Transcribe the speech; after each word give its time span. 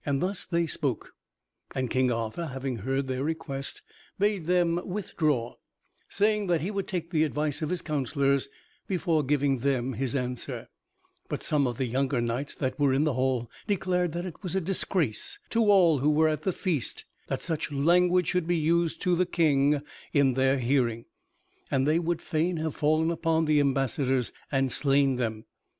Thus 0.11 0.47
they 0.47 0.65
spoke, 0.65 1.13
and 1.75 1.87
King 1.87 2.11
Arthur 2.11 2.47
having 2.47 2.77
heard 2.77 3.05
their 3.07 3.23
request, 3.23 3.83
bade 4.17 4.47
them 4.47 4.81
withdraw, 4.83 5.57
saying 6.09 6.47
that 6.47 6.61
he 6.61 6.71
would 6.71 6.87
take 6.87 7.11
the 7.11 7.23
advice 7.23 7.61
of 7.61 7.69
his 7.69 7.83
counselors 7.83 8.49
before 8.87 9.21
giving 9.23 9.59
them 9.59 9.93
his 9.93 10.15
answer; 10.15 10.69
but 11.29 11.43
some 11.43 11.67
of 11.67 11.77
the 11.77 11.85
younger 11.85 12.19
knights 12.19 12.55
that 12.55 12.79
were 12.79 12.95
in 12.95 13.03
the 13.03 13.13
hall 13.13 13.47
declared 13.67 14.13
that 14.13 14.25
it 14.25 14.41
was 14.41 14.55
a 14.55 14.59
disgrace 14.59 15.37
to 15.51 15.65
all 15.69 15.99
who 15.99 16.09
were 16.09 16.27
at 16.29 16.41
the 16.41 16.51
feast 16.51 17.05
that 17.27 17.41
such 17.41 17.71
language 17.71 18.25
should 18.25 18.47
be 18.47 18.57
used 18.57 19.01
to 19.03 19.15
the 19.15 19.27
King 19.27 19.83
in 20.13 20.33
their 20.33 20.57
hearing, 20.57 21.05
and 21.69 21.87
they 21.87 21.99
would 21.99 22.23
fain 22.23 22.57
have 22.57 22.75
fallen 22.75 23.11
upon 23.11 23.45
the 23.45 23.59
ambassadors 23.59 24.31
and 24.51 24.71
slain 24.71 25.17
them. 25.17 25.45